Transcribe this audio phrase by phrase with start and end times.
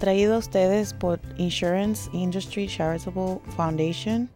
[0.00, 4.28] traído a ustedes por Insurance Industry Charitable Foundation.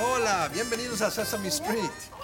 [0.00, 2.23] Hola, bienvenidos a Sesame Street.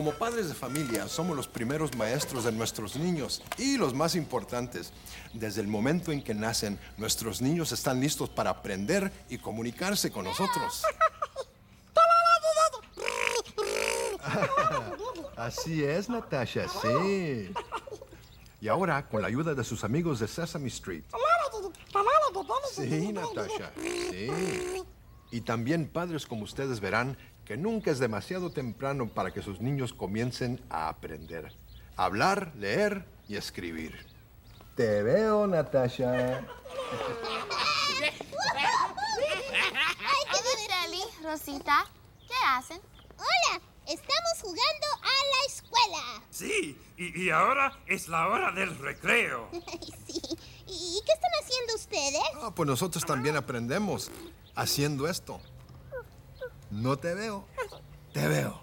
[0.00, 4.94] Como padres de familia, somos los primeros maestros de nuestros niños y los más importantes.
[5.34, 10.24] Desde el momento en que nacen, nuestros niños están listos para aprender y comunicarse con
[10.24, 10.84] nosotros.
[15.36, 17.52] Así es, Natasha, sí.
[18.62, 21.04] Y ahora, con la ayuda de sus amigos de Sesame Street.
[22.72, 23.70] Sí, Natasha,
[24.10, 24.30] sí.
[25.30, 29.92] Y también padres como ustedes verán que nunca es demasiado temprano para que sus niños
[29.92, 31.52] comiencen a aprender.
[31.96, 34.06] a Hablar, leer y escribir.
[34.76, 36.38] Te veo, Natasha.
[36.38, 36.44] ¡Ay,
[40.32, 41.86] qué Ali, Rosita!
[42.26, 42.80] ¿Qué hacen?
[43.16, 46.24] Hola, estamos jugando a la escuela.
[46.30, 49.48] Sí, y, y ahora es la hora del recreo.
[50.06, 50.20] sí.
[50.66, 52.22] ¿Y qué están haciendo ustedes?
[52.42, 54.10] Ah, pues nosotros también aprendemos
[54.60, 55.40] haciendo esto.
[56.70, 57.46] No te veo.
[58.12, 58.60] Te veo.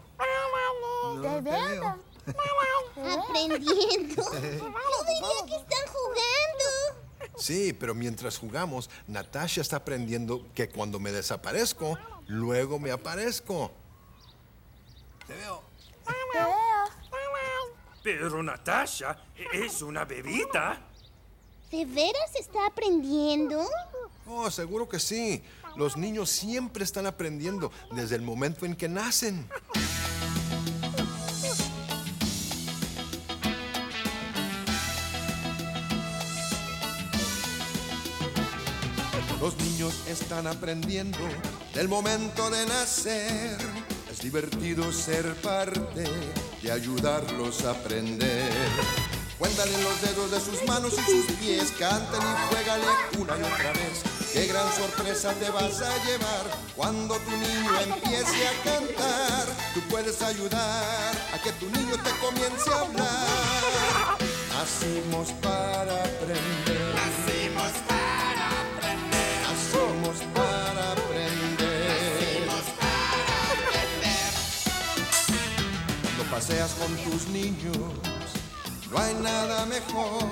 [1.16, 1.98] No te veo.
[3.26, 4.24] Aprendiendo.
[4.24, 7.36] Yo diría que están jugando.
[7.38, 13.72] Sí, pero mientras jugamos, Natasha está aprendiendo que cuando me desaparezco, luego me aparezco.
[15.26, 15.64] Te veo.
[16.06, 16.48] Te veo.
[18.04, 19.18] Pero Natasha
[19.52, 20.82] es una bebita.
[21.72, 23.68] ¿De veras está aprendiendo?
[24.30, 25.42] Oh, seguro que sí.
[25.78, 29.48] Los niños siempre están aprendiendo desde el momento en que nacen.
[39.40, 41.20] Los niños están aprendiendo
[41.74, 43.58] del momento de nacer.
[44.12, 46.04] Es divertido ser parte
[46.62, 48.52] y ayudarlos a aprender.
[49.38, 52.86] Cuéntale los dedos de sus manos y sus pies, canten y juégale
[53.20, 54.17] una y otra vez.
[54.38, 59.48] Qué gran sorpresa te vas a llevar cuando tu niño empiece a cantar.
[59.74, 64.18] Tú puedes ayudar a que tu niño te comience a hablar.
[64.54, 66.94] Nacimos para aprender.
[67.02, 69.42] Nacimos para aprender.
[69.50, 72.46] Nacimos para aprender.
[72.46, 74.34] Nacimos para aprender.
[76.04, 77.76] Cuando paseas con tus niños,
[78.92, 80.30] no hay nada mejor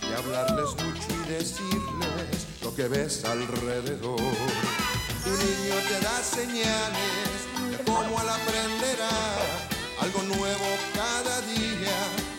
[0.00, 2.41] que hablarles mucho y decirles
[2.72, 4.16] lo que ves alrededor.
[4.16, 7.38] Tu niño te da señales
[7.70, 9.10] de cómo él aprenderá
[10.00, 11.96] algo nuevo cada día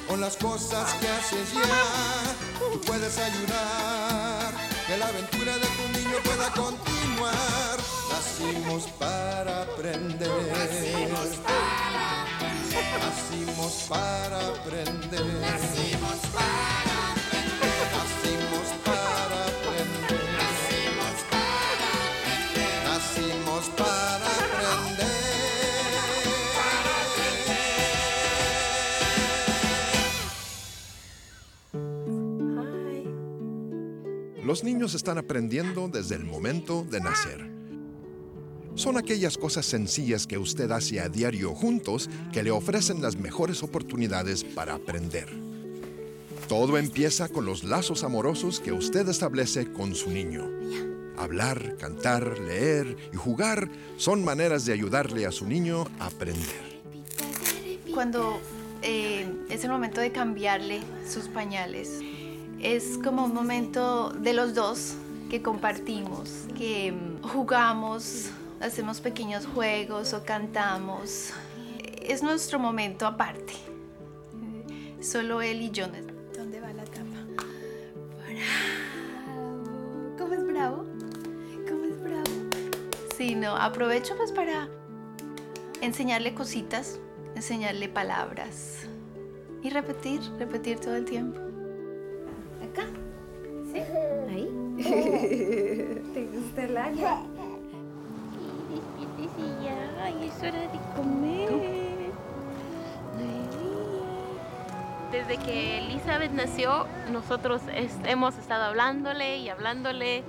[0.08, 2.70] con las cosas que haces ya.
[2.72, 4.54] Tú puedes ayudar
[4.88, 7.78] que la aventura de tu niño pueda continuar.
[8.12, 10.30] Nacimos para aprender.
[10.52, 13.00] Nacimos para aprender.
[13.00, 15.26] Nacimos para aprender.
[15.42, 17.13] Nacimos para aprender.
[34.54, 37.50] Los niños están aprendiendo desde el momento de nacer.
[38.76, 43.64] Son aquellas cosas sencillas que usted hace a diario juntos que le ofrecen las mejores
[43.64, 45.28] oportunidades para aprender.
[46.48, 50.48] Todo empieza con los lazos amorosos que usted establece con su niño.
[51.18, 56.80] Hablar, cantar, leer y jugar son maneras de ayudarle a su niño a aprender.
[57.92, 58.40] Cuando
[58.84, 62.02] eh, es el momento de cambiarle sus pañales,
[62.64, 64.96] es como un momento de los dos
[65.30, 68.30] que compartimos, que mm, jugamos,
[68.62, 71.32] hacemos pequeños juegos o cantamos.
[72.02, 73.54] Es nuestro momento aparte.
[75.02, 75.88] Solo él y yo.
[76.34, 77.04] ¿Dónde va la tapa?
[79.28, 79.64] Bravo.
[80.18, 80.86] ¿Cómo es bravo?
[81.68, 82.50] ¿Cómo es bravo?
[83.18, 84.70] Sí, no, aprovecho pues para
[85.82, 87.00] enseñarle cositas,
[87.36, 88.88] enseñarle palabras
[89.62, 91.53] y repetir, repetir todo el tiempo.
[105.28, 110.24] Desde que Elizabeth nació, nosotros es- hemos estado hablándole y hablándole.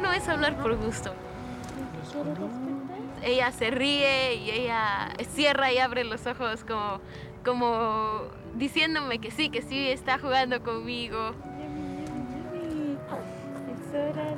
[0.00, 1.12] No es hablar por gusto.
[3.24, 7.00] Ella se ríe y ella cierra y abre los ojos como,
[7.44, 8.22] como
[8.54, 11.32] diciéndome que sí, que sí está jugando conmigo.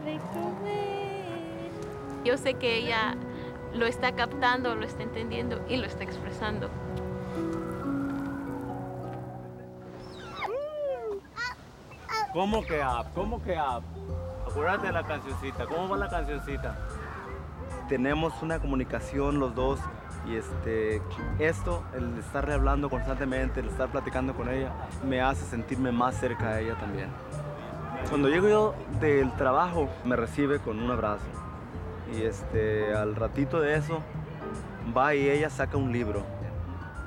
[0.04, 1.70] de comer.
[2.24, 3.14] Yo sé que ella
[3.74, 6.70] lo está captando, lo está entendiendo y lo está expresando.
[12.32, 13.06] ¿Cómo que up?
[13.14, 13.84] ¿Cómo que up?
[14.48, 15.66] Acuérdate de la cancioncita.
[15.66, 16.76] ¿Cómo va la cancioncita?
[17.88, 19.78] Tenemos una comunicación los dos
[20.26, 21.02] y este,
[21.38, 24.72] esto, el estarle hablando constantemente, el estar platicando con ella,
[25.04, 27.08] me hace sentirme más cerca de ella también.
[28.08, 31.24] Cuando llego yo del trabajo, me recibe con un abrazo.
[32.12, 34.02] Y este, al ratito de eso,
[34.96, 36.22] va y ella saca un libro.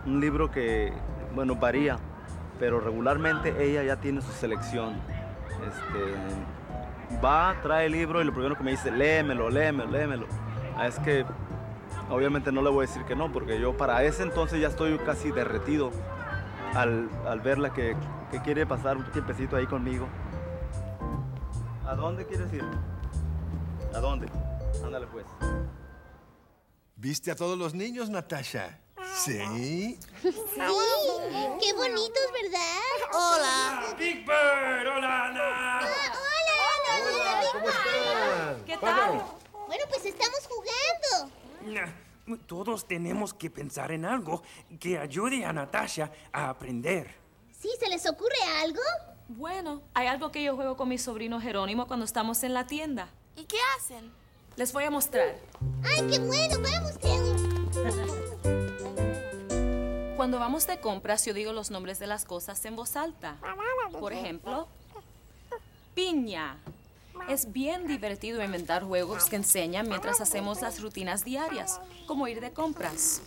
[0.06, 0.94] Un libro que,
[1.36, 1.98] bueno, varía,
[2.60, 4.96] pero regularmente ella ya tiene su selección.
[5.68, 10.28] Este, va, trae el libro y lo primero que me dice, léemelo, léemelo, léemelo.
[10.76, 11.26] Ah, Es que
[12.10, 14.98] obviamente no le voy a decir que no, porque yo para ese entonces ya estoy
[15.00, 15.92] casi derretido
[16.74, 17.96] al, al verla que,
[18.32, 20.08] que quiere pasar un tiempecito ahí conmigo.
[21.86, 22.64] ¿A dónde quieres ir?
[23.96, 24.28] ¿A dónde?
[24.84, 25.26] Ándale pues.
[26.96, 28.80] ¿Viste a todos los niños, Natasha?
[29.16, 29.40] Sí.
[30.22, 30.32] Sí,
[31.62, 33.14] qué bonitos, ¿verdad?
[33.14, 33.96] Hola.
[33.98, 35.80] Big Bird, hola Ana.
[35.80, 36.14] Hola,
[37.06, 38.66] hola, ¿Cómo están?
[38.66, 39.24] ¿Qué tal?
[39.68, 41.34] Bueno, pues estamos jugando.
[41.66, 44.44] Nah, Todos tenemos que pensar en algo
[44.80, 47.16] que ayude a Natasha a aprender.
[47.60, 47.70] ¿Sí?
[47.80, 48.82] ¿Se les ocurre algo?
[49.30, 53.10] Bueno, hay algo que yo juego con mi sobrino Jerónimo cuando estamos en la tienda.
[53.36, 54.12] ¿Y qué hacen?
[54.58, 55.36] Les voy a mostrar.
[55.84, 56.56] ¡Ay, qué bueno!
[56.60, 56.94] ¡Vamos!
[60.18, 63.38] Cuando vamos de compras, yo digo los nombres de las cosas en voz alta.
[64.00, 64.68] Por ejemplo,
[65.94, 66.58] piña.
[67.30, 72.52] Es bien divertido inventar juegos que enseñan mientras hacemos las rutinas diarias, como ir de
[72.52, 73.22] compras.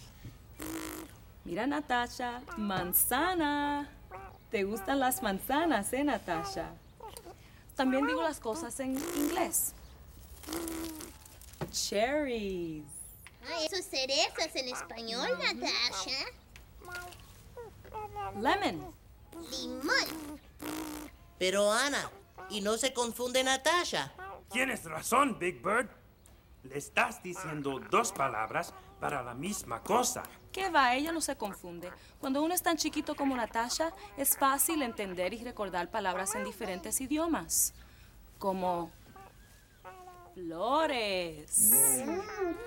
[1.45, 3.89] Mira, Natasha, manzana.
[4.51, 6.71] ¿Te gustan las manzanas, eh, Natasha?
[7.77, 9.75] También digo las cosas en inglés.
[11.71, 12.85] Cherries.
[13.45, 16.27] Ah, eso es cerezas en español, Natasha.
[18.37, 18.95] Lemon.
[19.51, 20.41] Limón.
[21.39, 22.11] Pero Ana,
[22.51, 24.13] ¿y no se confunde Natasha?
[24.53, 25.89] Tienes razón, Big Bird.
[26.65, 30.23] Le estás diciendo dos palabras para la misma cosa.
[30.53, 30.95] ¿Qué va?
[30.95, 31.91] Ella no se confunde.
[32.19, 37.01] Cuando uno es tan chiquito como Natasha, es fácil entender y recordar palabras en diferentes
[37.01, 37.73] idiomas.
[38.39, 38.91] Como
[40.35, 41.71] flores.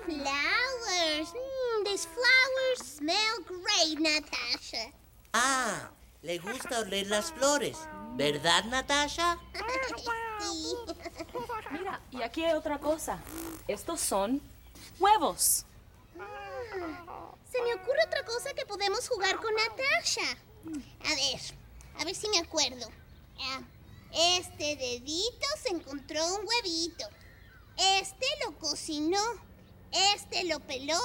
[0.06, 1.28] Flowers.
[1.32, 4.92] Mm, these flowers smell great, Natasha.
[5.32, 5.90] Ah,
[6.22, 7.76] le gusta oler las flores,
[8.16, 9.38] ¿verdad, Natasha?
[10.40, 10.74] sí.
[11.70, 13.18] Mira, y aquí hay otra cosa.
[13.66, 14.40] Estos son
[14.98, 15.64] huevos.
[17.50, 20.36] Se me ocurre otra cosa que podemos jugar con Natasha.
[21.04, 21.40] A ver,
[22.00, 22.88] a ver si me acuerdo.
[23.40, 23.60] Ah,
[24.12, 27.06] Este dedito se encontró un huevito.
[27.76, 29.22] Este lo cocinó.
[30.14, 31.00] Este lo peló.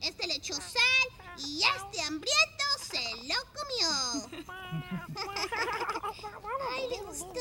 [0.00, 1.08] Este le echó sal.
[1.38, 4.44] Y este hambriento se lo comió.
[6.72, 7.40] Ay, le gustó.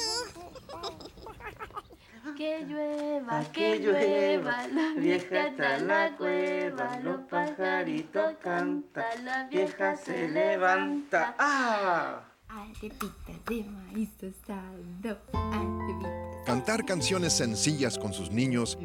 [2.38, 9.98] Que llueva, que llueva, la vieja está en la cueva, los pajaritos cantan, la vieja
[9.98, 11.36] se levanta.
[11.38, 12.24] ¡Ah!
[12.48, 16.23] Arepita de maíz tostado, arepita.
[16.66, 18.78] Cantar canciones sencillas con sus niños,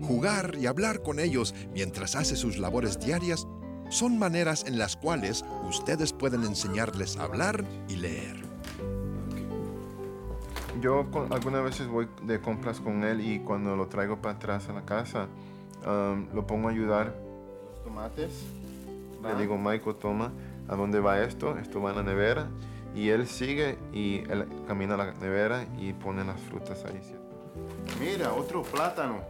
[0.00, 3.46] jugar y hablar con ellos mientras hace sus labores diarias
[3.90, 8.36] son maneras en las cuales ustedes pueden enseñarles a hablar y leer.
[10.80, 14.70] Yo con- algunas veces voy de compras con él y cuando lo traigo para atrás
[14.70, 15.28] a la casa,
[15.86, 17.14] um, lo pongo a ayudar
[17.70, 18.32] los tomates.
[19.22, 20.32] Le digo, Michael, toma,
[20.68, 21.58] ¿a dónde va esto?
[21.58, 22.48] Esto va en la nevera.
[22.98, 27.00] Y él sigue y él camina a la nevera y pone las frutas ahí.
[28.00, 29.20] Mira, otro plátano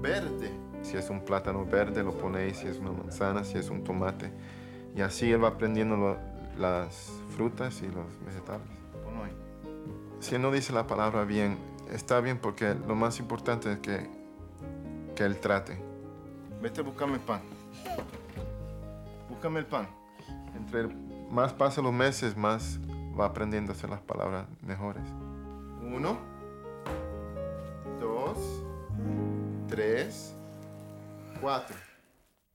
[0.00, 0.50] verde.
[0.80, 2.54] Si es un plátano verde, lo pone ahí.
[2.54, 4.32] Si es una manzana, si es un tomate.
[4.96, 6.16] Y así él va aprendiendo lo-
[6.58, 8.66] las frutas y los vegetales.
[10.20, 11.58] Si él no dice la palabra bien,
[11.92, 14.08] está bien porque lo más importante es que,
[15.16, 15.76] que él trate.
[16.62, 17.42] Vete a buscarme el pan.
[19.28, 19.86] Búscame el pan.
[20.56, 20.86] Entre
[21.30, 22.78] más pasan los meses, más
[23.18, 25.02] va aprendiendo a hacer las palabras mejores.
[25.82, 26.18] Uno,
[28.00, 28.38] dos,
[29.68, 30.34] tres,
[31.40, 31.76] cuatro.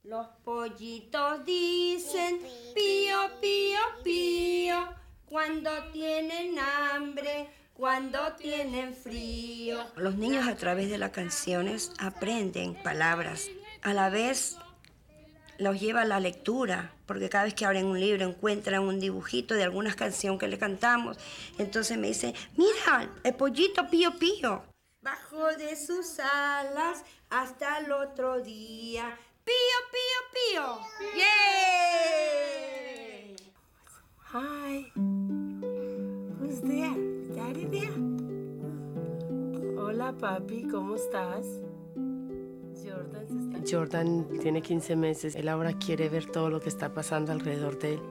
[0.04, 2.40] Los pollitos dicen
[2.74, 4.88] pío, pío, pío,
[5.26, 9.80] cuando tienen hambre, cuando tienen frío.
[9.98, 13.50] Los niños a través de las canciones aprenden palabras.
[13.84, 14.58] A la vez
[15.60, 19.54] los lleva a la lectura, porque cada vez que abren un libro encuentran un dibujito
[19.54, 21.18] de alguna canción que le cantamos.
[21.58, 24.64] Entonces me dice, mira, el pollito pío pío.
[25.02, 29.18] bajo de sus alas hasta el otro día.
[29.46, 30.66] Pío, pío, pío.
[31.16, 32.38] ¡Yay!
[34.34, 34.92] Hi.
[36.40, 36.96] Who's there?
[37.34, 37.96] Daddy there?
[39.80, 41.46] Hola, papi, ¿cómo estás?
[43.70, 45.36] Jordan tiene 15 meses.
[45.36, 48.02] Él ahora quiere ver todo lo que está pasando alrededor de él.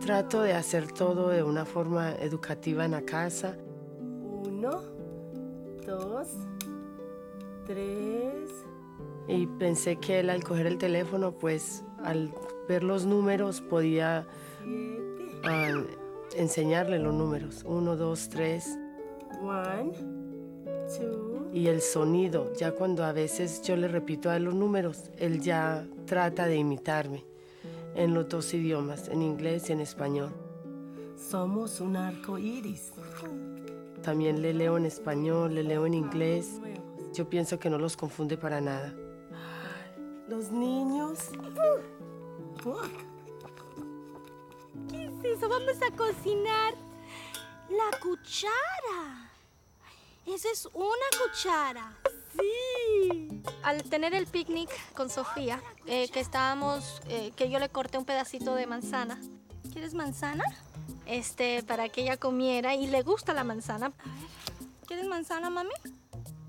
[0.00, 3.56] Trato de hacer todo de una forma educativa en la casa.
[4.00, 4.82] Uno,
[5.86, 6.28] dos,
[7.66, 8.50] tres.
[9.28, 12.34] Y pensé que él al coger el teléfono, pues al
[12.66, 14.26] ver los números podía
[15.44, 15.82] ah,
[16.34, 17.62] enseñarle los números.
[17.66, 18.78] Uno, dos, tres.
[19.42, 19.92] One,
[20.98, 21.29] two.
[21.52, 25.40] Y el sonido, ya cuando a veces yo le repito a él los números, él
[25.40, 27.24] ya trata de imitarme
[27.94, 30.32] en los dos idiomas, en inglés y en español.
[31.16, 32.92] Somos un arco iris.
[34.02, 36.60] También le leo en español, le leo en inglés.
[37.12, 38.94] Yo pienso que no los confunde para nada.
[40.28, 41.18] Los niños.
[44.88, 45.48] ¿Qué es eso?
[45.48, 46.74] Vamos a cocinar
[47.68, 49.29] la cuchara.
[50.26, 51.96] Esa es una cuchara.
[52.38, 53.42] Sí.
[53.62, 58.04] Al tener el picnic con Sofía, eh, que estábamos, eh, que yo le corté un
[58.04, 59.20] pedacito de manzana.
[59.72, 60.44] ¿Quieres manzana?
[61.06, 63.92] Este, para que ella comiera y le gusta la manzana.
[64.86, 65.70] ¿Quieres manzana, mami?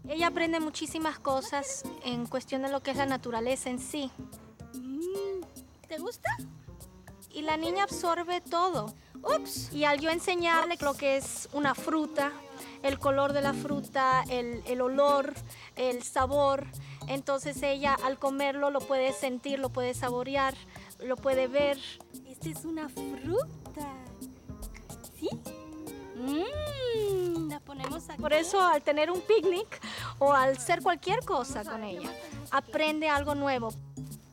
[0.07, 4.11] Ella aprende muchísimas cosas en cuestión de lo que es la naturaleza en sí.
[4.73, 5.41] Mm,
[5.87, 6.29] ¿Te gusta?
[7.31, 8.93] Y la niña absorbe todo.
[9.23, 9.71] Ups.
[9.71, 12.31] Y al yo enseñarle lo que es una fruta,
[12.83, 15.33] el color de la fruta, el, el olor,
[15.75, 16.67] el sabor,
[17.07, 20.53] entonces ella al comerlo lo puede sentir, lo puede saborear,
[20.99, 21.77] lo puede ver.
[22.27, 23.87] Esta es una fruta.
[25.19, 25.29] ¿Sí?
[26.15, 28.21] Mmm, la ponemos aquí.
[28.21, 29.81] Por eso al tener un picnic
[30.19, 32.09] o al hacer cualquier cosa con ella,
[32.51, 33.73] aprende algo nuevo.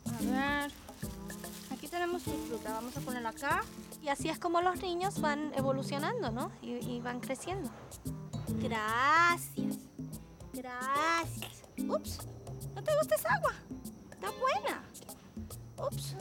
[0.07, 0.73] A ver,
[1.73, 3.63] aquí tenemos mi fruta, vamos a ponerla acá.
[4.03, 6.51] Y así es como los niños van evolucionando, ¿no?
[6.63, 7.71] Y, y van creciendo.
[8.49, 9.79] Gracias.
[10.53, 11.65] Gracias.
[11.87, 12.27] Ups,
[12.75, 13.55] ¿no te gusta esa agua?
[14.11, 14.83] Está buena.
[15.77, 16.17] Ups.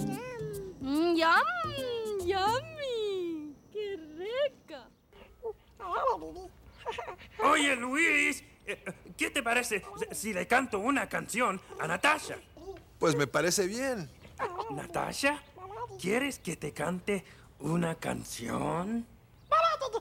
[0.80, 3.56] Mm, yum, yummy.
[3.72, 4.88] Qué rica.
[7.44, 8.84] Oye, Luis, eh,
[9.18, 12.38] ¿qué te parece si le canto una canción a Natasha?
[13.00, 14.10] Pues me parece bien.
[14.72, 15.42] Natasha,
[16.00, 17.26] ¿quieres que te cante
[17.60, 19.06] una canción?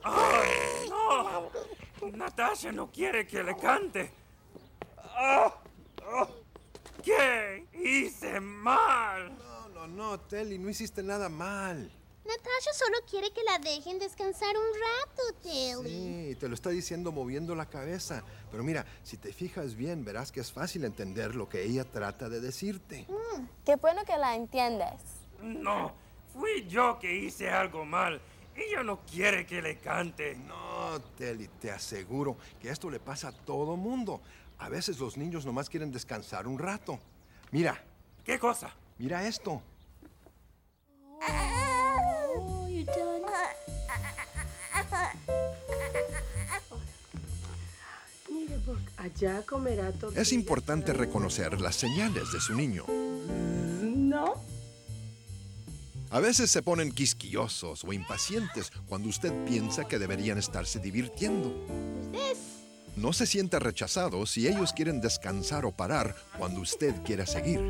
[0.03, 1.49] ¡Ay, no!
[2.11, 4.11] Natasha no quiere que le cante.
[4.97, 5.53] Ah,
[6.03, 6.27] ah,
[7.03, 9.35] ¿Qué hice mal?
[9.37, 11.91] No, no, no, Telly, no hiciste nada mal.
[12.25, 15.89] Natasha solo quiere que la dejen descansar un rato, Telly.
[15.89, 18.23] Sí, te lo está diciendo moviendo la cabeza.
[18.51, 22.27] Pero mira, si te fijas bien, verás que es fácil entender lo que ella trata
[22.27, 23.07] de decirte.
[23.65, 25.01] Qué bueno que la entiendes.
[25.41, 25.93] No,
[26.37, 28.21] fui yo que hice algo mal.
[28.55, 30.35] Ella no quiere que le cante.
[30.35, 34.21] No, Telly, te aseguro que esto le pasa a todo mundo.
[34.57, 36.99] A veces los niños nomás quieren descansar un rato.
[37.51, 37.83] Mira.
[38.23, 38.73] ¿Qué cosa?
[38.97, 39.61] Mira esto.
[42.35, 43.17] Oh, you done?
[48.97, 50.11] Allá comerá todo.
[50.15, 52.83] Es importante reconocer las señales de su niño.
[56.17, 61.53] A veces se ponen quisquillosos o impacientes cuando usted piensa que deberían estarse divirtiendo.
[62.95, 67.61] No se sienta rechazado si ellos quieren descansar o parar cuando usted quiera seguir.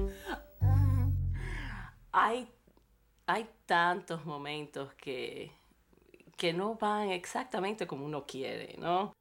[2.13, 2.49] Hay,
[3.25, 5.51] hay tantos momentos que,
[6.37, 9.13] que no van exactamente como uno quiere, ¿no?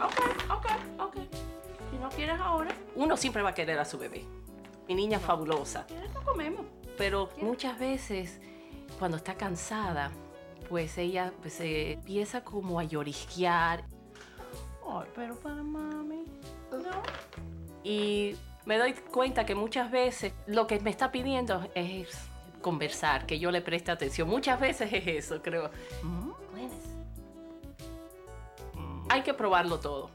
[0.00, 0.66] Ok, ok,
[1.00, 1.16] ok.
[1.90, 4.24] Si no quieres ahora, uno siempre va a querer a su bebé.
[4.88, 5.86] Mi niña es fabulosa.
[5.86, 6.66] ¿Quieres no comemos?
[6.96, 8.40] Pero muchas veces,
[8.98, 10.10] cuando está cansada,
[10.68, 13.84] pues ella pues, se empieza como a llorisquear.
[14.88, 16.24] Ay, pero para mami.
[16.70, 17.02] No.
[17.82, 22.08] Y me doy cuenta que muchas veces lo que me está pidiendo es
[22.60, 24.28] conversar, que yo le preste atención.
[24.28, 25.70] Muchas veces es eso, creo.
[29.08, 30.10] Hay que probarlo todo.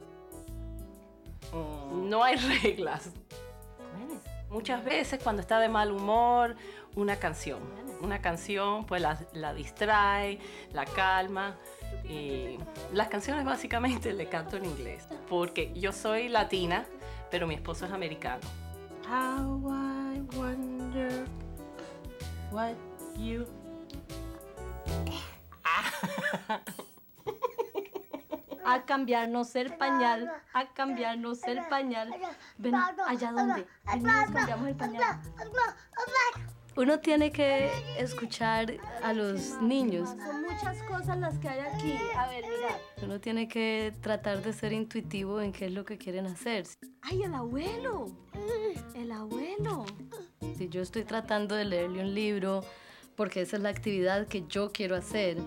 [1.93, 3.11] No hay reglas.
[4.51, 6.55] Muchas veces cuando está de mal humor,
[6.95, 7.59] una canción.
[8.01, 10.39] Una canción pues la, la distrae,
[10.73, 11.55] la calma.
[12.03, 12.57] Y
[12.93, 15.07] las canciones básicamente le canto en inglés.
[15.29, 16.85] Porque yo soy latina,
[17.29, 18.41] pero mi esposo es americano.
[19.07, 21.25] How I wonder
[22.51, 22.75] what
[23.17, 23.45] you.
[28.73, 32.13] a cambiarnos el pañal, a cambiarnos el pañal.
[32.57, 33.67] Ven, allá donde.
[34.01, 35.21] Nos cambiamos el pañal.
[36.77, 38.73] Uno tiene que escuchar
[39.03, 40.09] a los niños.
[40.09, 41.97] Son muchas cosas las que hay aquí.
[42.15, 42.77] A ver, mira.
[43.03, 46.65] Uno tiene que tratar de ser intuitivo en qué es lo que quieren hacer.
[47.01, 48.07] ¡Ay, el abuelo!
[48.95, 49.85] El abuelo.
[50.57, 52.63] Si yo estoy tratando de leerle un libro
[53.17, 55.37] porque esa es la actividad que yo quiero hacer,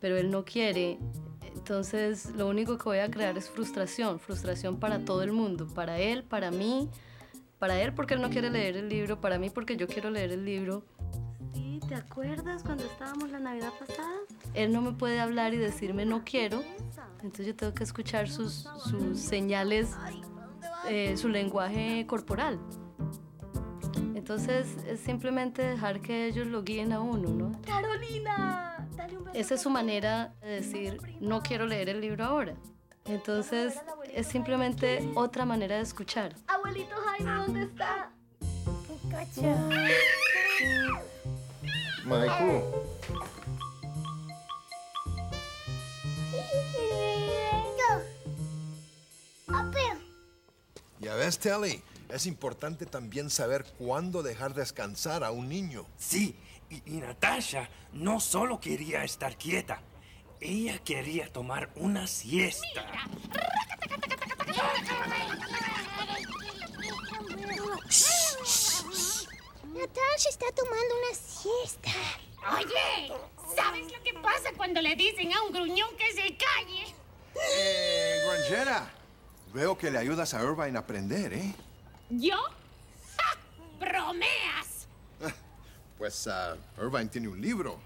[0.00, 0.98] pero él no quiere,
[1.54, 5.98] entonces lo único que voy a crear es frustración, frustración para todo el mundo, para
[5.98, 6.88] él, para mí,
[7.58, 10.32] para él porque él no quiere leer el libro, para mí porque yo quiero leer
[10.32, 10.84] el libro.
[11.52, 14.18] Sí, ¿te acuerdas cuando estábamos la Navidad pasada?
[14.54, 16.62] Él no me puede hablar y decirme no quiero,
[17.22, 19.90] entonces yo tengo que escuchar sus, sus señales,
[20.88, 22.58] eh, su lenguaje corporal.
[24.14, 27.60] Entonces es simplemente dejar que ellos lo guíen a uno, ¿no?
[27.62, 28.77] ¡Carolina!
[28.98, 29.38] Dale un beso.
[29.38, 32.56] Esa es su manera de decir, no quiero leer el libro ahora.
[33.04, 33.74] Entonces
[34.12, 36.34] es simplemente otra manera de escuchar.
[36.48, 38.10] Abuelito Jaime, ¿dónde está?
[42.04, 42.62] Michael.
[51.00, 55.86] Ya ves, Telly, es importante también saber cuándo dejar descansar a un niño.
[55.96, 56.36] Sí,
[56.70, 59.80] y, y Natasha no solo quería estar quieta,
[60.40, 62.66] ella quería tomar una siesta.
[69.64, 71.90] Natasha está tomando una siesta.
[72.56, 73.12] Oye,
[73.54, 76.94] ¿sabes lo que pasa cuando le dicen a un gruñón que se calle?
[77.56, 78.90] Eh, granjera,
[79.52, 81.54] veo que le ayudas a Irvine a aprender, ¿eh?
[82.10, 82.36] ¿Yo?
[83.16, 83.38] ¡Ja!
[83.78, 84.57] ¡Bromeas!
[85.98, 87.78] Pues ah, Irvine tiene un libro.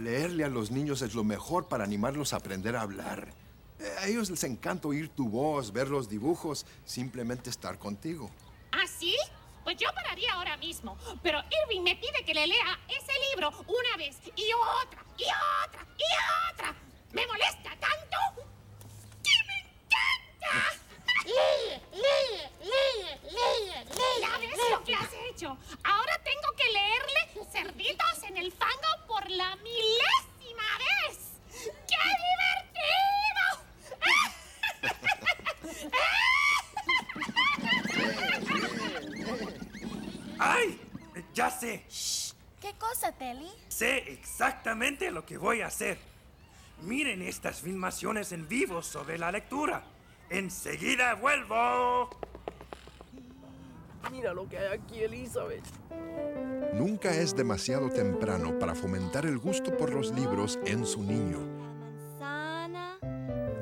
[0.00, 3.28] Leerle a los niños es lo mejor para animarlos a aprender a hablar.
[4.00, 8.30] A ellos les encanta oír tu voz, ver los dibujos, simplemente estar contigo.
[8.72, 9.16] ¿Ah, sí?
[9.62, 10.98] Pues yo pararía ahora mismo.
[11.22, 14.46] Pero Irving me pide que le lea ese libro una vez y
[14.82, 15.24] otra y
[15.64, 16.74] otra y otra.
[17.12, 18.42] ¿Me molesta tanto?
[19.22, 20.80] ¡Que me encanta!
[21.24, 22.53] Lee, lee,
[22.98, 24.20] lee, lee, lee.
[24.20, 25.56] ¿Ya ves lo que has hecho?
[25.82, 31.18] Ahora tengo que leerle Cerditos en el fango por la milésima vez.
[31.62, 31.96] ¡Qué
[32.28, 33.44] divertido!
[40.38, 40.80] ¡Ay!
[41.32, 41.84] Ya sé.
[42.60, 43.50] ¿Qué cosa, Telly?
[43.68, 45.98] Sé exactamente lo que voy a hacer.
[46.82, 49.84] Miren estas filmaciones en vivo sobre la lectura.
[50.30, 52.10] Enseguida vuelvo.
[54.10, 55.64] Mira lo que hay aquí, Elizabeth.
[56.74, 61.38] Nunca es demasiado temprano para fomentar el gusto por los libros en su niño.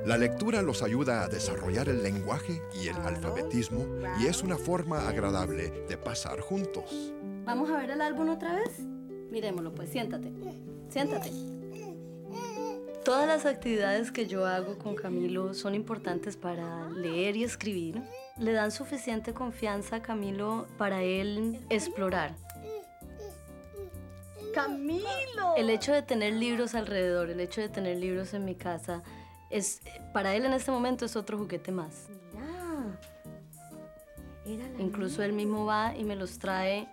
[0.04, 3.86] La lectura los ayuda a desarrollar el lenguaje y el alfabetismo
[4.18, 7.12] y es una forma agradable de pasar juntos.
[7.44, 8.80] ¿Vamos a ver el álbum otra vez?
[9.30, 10.32] Miremoslo, pues siéntate.
[10.88, 11.30] Siéntate.
[13.04, 18.02] Todas las actividades que yo hago con Camilo son importantes para leer y escribir.
[18.38, 22.34] Le dan suficiente confianza a Camilo para él explorar.
[24.54, 25.54] ¡Camilo!
[25.56, 29.02] El hecho de tener libros alrededor, el hecho de tener libros en mi casa,
[29.50, 29.80] es
[30.12, 32.08] para él en este momento es otro juguete más.
[34.78, 36.88] Incluso él mismo va y me los trae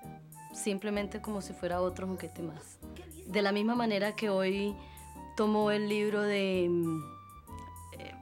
[0.53, 2.79] simplemente como si fuera otro juguete más.
[3.25, 4.75] De la misma manera que hoy
[5.35, 7.18] tomó el libro de mm,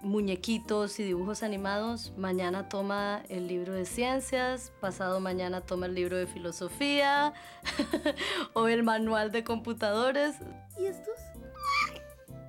[0.03, 6.17] muñequitos y dibujos animados, mañana toma el libro de ciencias, pasado mañana toma el libro
[6.17, 7.33] de filosofía
[8.53, 10.35] o el manual de computadores.
[10.79, 11.15] ¿Y estos?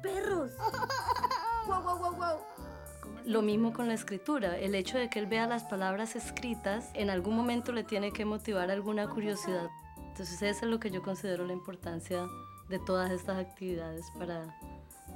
[0.03, 0.53] ¡Perros!
[1.67, 2.39] ¡Guau, guau, guau, guau!
[3.25, 4.57] Lo mismo con la escritura.
[4.57, 8.25] El hecho de que él vea las palabras escritas, en algún momento le tiene que
[8.25, 9.69] motivar alguna curiosidad.
[9.99, 12.27] Entonces eso es lo que yo considero la importancia
[12.69, 14.59] de todas estas actividades para,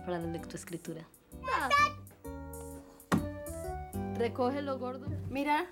[0.05, 1.07] para la lectoescritura.
[4.23, 5.09] Recógelo, gordo.
[5.31, 5.67] Mira,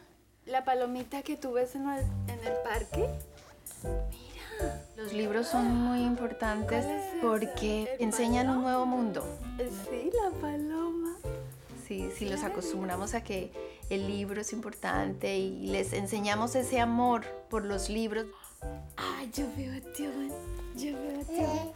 [0.45, 3.09] la palomita que tú ves en el, en el parque.
[4.97, 6.85] Los libros son muy importantes
[7.23, 9.25] porque enseñan un nuevo mundo.
[9.89, 11.17] Sí, la paloma.
[11.87, 13.53] Sí, si los acostumbramos a que
[13.89, 18.27] el libro es importante y les enseñamos ese amor por los libros,
[18.97, 20.11] Ay, yo veo a tío.
[20.75, 21.75] Yo veo a tío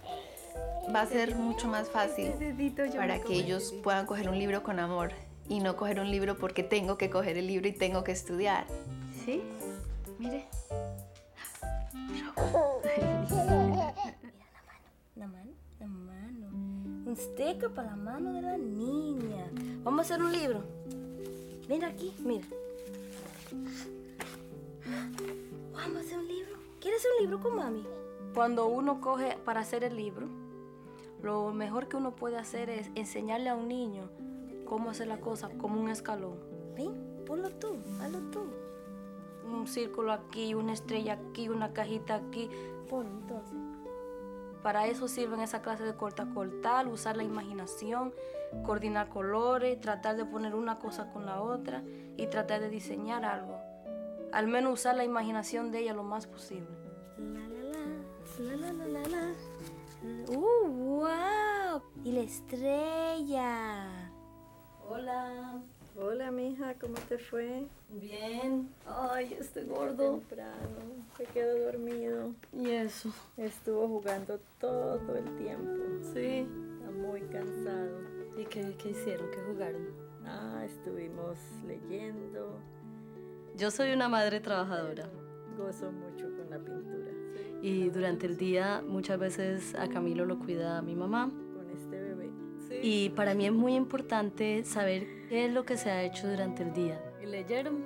[0.92, 2.32] va a ser mucho más fácil
[2.96, 5.12] para que ellos puedan coger un libro con amor
[5.48, 8.66] y no coger un libro porque tengo que coger el libro y tengo que estudiar.
[9.24, 9.42] ¿Sí?
[10.18, 10.46] Mire.
[15.16, 16.50] La mano, la mano.
[17.06, 19.46] mixteca para la mano de la niña.
[19.82, 20.64] Vamos a hacer un libro.
[21.68, 22.46] Mira aquí, mira.
[25.72, 26.56] Vamos a hacer un libro.
[26.80, 27.86] ¿Quieres hacer un libro con mami?
[28.34, 30.28] Cuando uno coge para hacer el libro,
[31.22, 34.10] lo mejor que uno puede hacer es enseñarle a un niño
[34.64, 36.38] cómo hacer la cosa como un escalón.
[36.76, 38.42] Ven, ponlo tú, hazlo tú.
[39.46, 42.48] Un círculo aquí, una estrella aquí, una cajita aquí.
[42.88, 43.58] Ponlo entonces.
[44.62, 48.14] Para eso sirven esa clase de corta cortar, usar la imaginación,
[48.64, 51.82] coordinar colores, tratar de poner una cosa con la otra
[52.16, 53.58] y tratar de diseñar algo.
[54.32, 56.66] Al menos usar la imaginación de ella lo más posible.
[57.18, 59.32] La, la, la, la, la.
[60.28, 61.82] ¡Uh, wow!
[62.02, 64.03] Y la estrella.
[64.88, 65.62] Hola.
[65.96, 67.66] Hola, mija, ¿cómo te fue?
[67.88, 68.68] Bien.
[68.86, 70.18] Ay, estoy gordo.
[70.18, 70.78] Temprano,
[71.16, 72.34] se quedó dormido.
[72.52, 73.10] ¿Y eso?
[73.36, 75.82] Estuvo jugando todo el tiempo.
[76.12, 76.46] Sí.
[76.78, 78.00] Está muy cansado.
[78.36, 79.30] ¿Y qué, qué hicieron?
[79.30, 79.86] ¿Qué jugaron?
[80.26, 82.58] Ah, estuvimos leyendo.
[83.56, 85.08] Yo soy una madre trabajadora.
[85.56, 87.12] Gozo mucho con la pintura.
[87.62, 91.30] Y durante el día muchas veces a Camilo lo cuida mi mamá.
[92.82, 96.62] Y para mí es muy importante saber qué es lo que se ha hecho durante
[96.62, 97.00] el día.
[97.22, 97.84] ¿Y leyeron?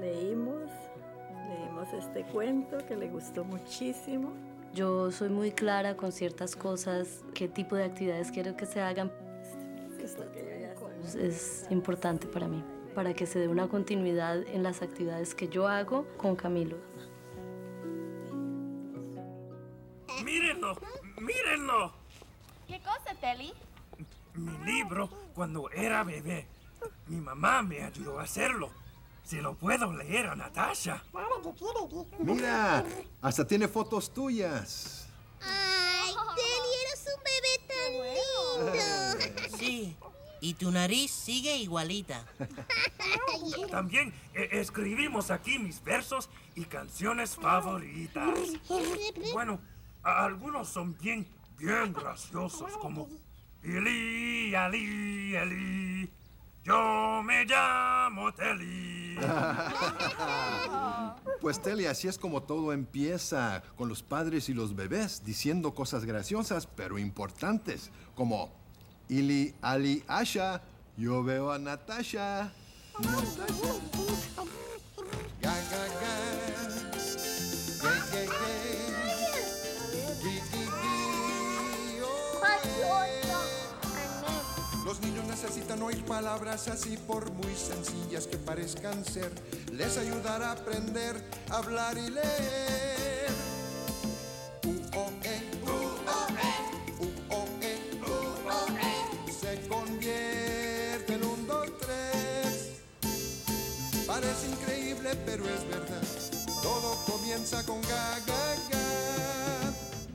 [0.00, 0.70] Leímos.
[1.48, 4.32] Leímos este cuento que le gustó muchísimo.
[4.74, 9.12] Yo soy muy clara con ciertas cosas, qué tipo de actividades quiero que se hagan.
[11.18, 15.68] Es importante para mí, para que se dé una continuidad en las actividades que yo
[15.68, 16.78] hago con Camilo.
[20.24, 20.74] ¡Mírenlo!
[21.20, 21.92] ¡Mírenlo!
[22.66, 23.52] ¿Qué cosa, Telly?
[24.34, 26.46] Mi libro cuando era bebé.
[27.06, 28.70] Mi mamá me ayudó a hacerlo.
[29.24, 31.02] Se lo puedo leer a Natasha.
[32.18, 32.84] Mira,
[33.20, 35.06] hasta tiene fotos tuyas.
[35.40, 39.56] Ay, Telly, eres un bebé tan lindo.
[39.56, 39.96] Sí,
[40.40, 42.24] y tu nariz sigue igualita.
[43.70, 48.38] También eh, escribimos aquí mis versos y canciones favoritas.
[49.32, 49.60] Bueno,
[50.02, 51.26] algunos son bien,
[51.58, 53.08] bien graciosos, como
[53.64, 56.10] Eli, Ali, Eli,
[56.64, 59.16] yo me llamo Telly.
[61.40, 66.04] Pues Telly, así es como todo empieza, con los padres y los bebés diciendo cosas
[66.04, 68.52] graciosas pero importantes, como
[69.08, 70.62] Ili, Ali, Asha,
[70.96, 72.52] yo veo a Natasha.
[75.40, 75.54] Ga,
[85.42, 89.30] necesitan oír palabras así por muy sencillas que parezcan ser.
[89.72, 91.16] Les ayudará a aprender
[91.50, 93.30] a hablar y leer.
[94.64, 95.42] U, O, E.
[95.64, 95.70] U,
[96.06, 96.52] O, E.
[97.00, 97.74] U, O, E.
[98.06, 98.14] U,
[98.48, 99.32] O, E.
[99.32, 102.80] Se convierte en un, dos, tres.
[104.06, 106.02] Parece increíble, pero es verdad.
[106.62, 108.42] Todo comienza con ga, ga.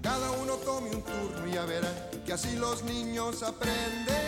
[0.02, 4.27] Cada uno tome un turno y ya verá que así los niños aprenderán.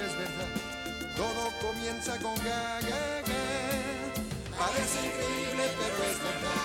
[0.00, 0.48] Es verdad.
[1.16, 4.58] Todo comienza con ga, ga, ga.
[4.58, 6.62] Parece increíble, pero es verdad.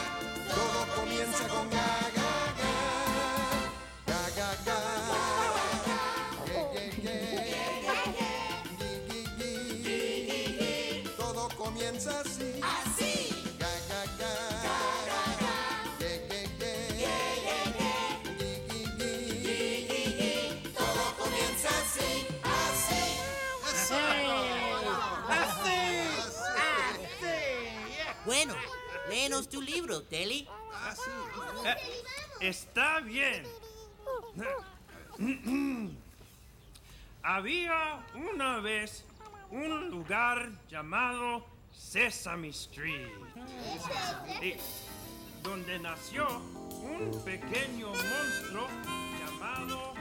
[0.56, 2.20] Todo comienza con ga, ga.
[29.32, 30.48] Léenos tu libro, Telly.
[31.65, 33.44] Eh, está bien.
[37.24, 39.06] Había una vez
[39.50, 43.08] un lugar llamado Sesame Street,
[44.41, 44.56] y
[45.44, 46.28] donde nació
[46.82, 48.67] un pequeño monstruo
[49.20, 49.94] llamado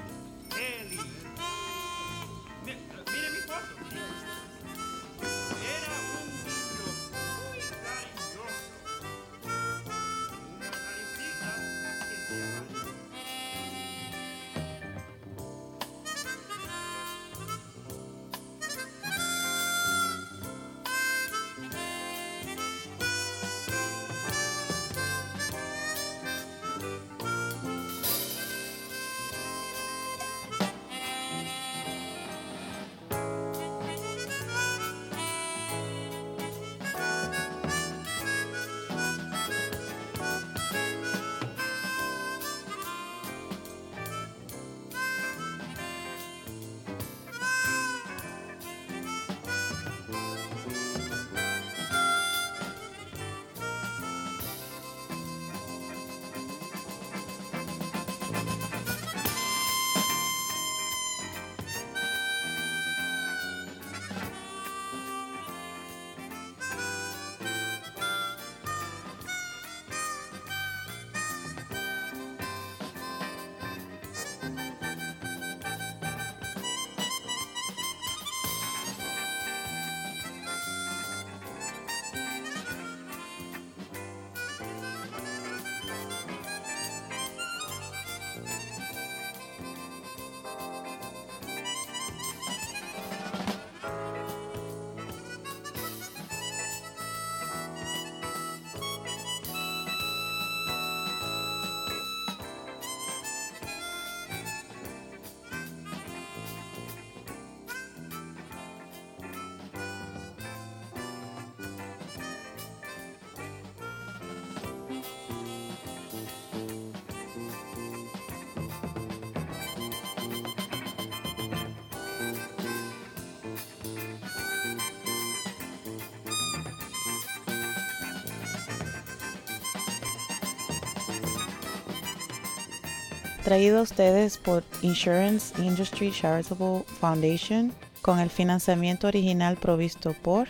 [133.51, 140.47] traído a ustedes por Insurance Industry Charitable Foundation con el financiamiento original provisto por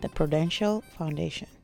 [0.00, 1.57] The Prudential Foundation.